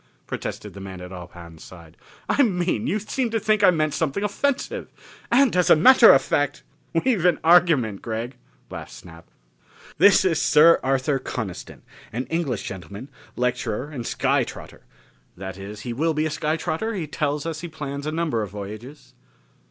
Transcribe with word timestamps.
protested 0.25 0.73
the 0.73 0.79
man 0.81 0.99
at 0.99 1.11
Ob 1.13 1.33
Hahn's 1.33 1.63
side. 1.63 1.95
"I 2.27 2.41
mean, 2.41 2.87
you 2.87 2.97
seem 2.97 3.29
to 3.29 3.39
think 3.39 3.63
I 3.63 3.69
meant 3.69 3.93
something 3.93 4.23
offensive. 4.23 4.87
And 5.31 5.55
as 5.55 5.69
a 5.69 5.75
matter 5.75 6.11
of 6.11 6.23
fact" 6.23 6.63
"We've 7.05 7.23
an 7.23 7.37
argument, 7.43 8.01
Gregg," 8.01 8.35
laughed 8.71 8.93
Snap. 8.93 9.27
"This 9.99 10.25
is 10.25 10.41
Sir 10.41 10.79
Arthur 10.81 11.19
Coniston, 11.19 11.83
an 12.11 12.25
English 12.31 12.63
gentleman, 12.67 13.09
lecturer 13.35 13.91
and 13.91 14.07
sky 14.07 14.43
trotter 14.43 14.81
that 15.37 15.59
is, 15.59 15.81
he 15.81 15.93
will 15.93 16.15
be 16.15 16.25
a 16.25 16.31
sky 16.31 16.57
trotter; 16.57 16.95
he 16.95 17.05
tells 17.05 17.45
us 17.45 17.61
he 17.61 17.67
plans 17.67 18.07
a 18.07 18.11
number 18.11 18.41
of 18.41 18.49
voyages." 18.49 19.13